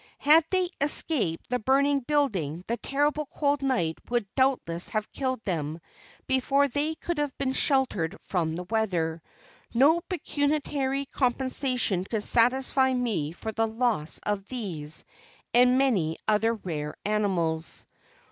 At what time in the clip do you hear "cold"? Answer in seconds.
3.27-3.61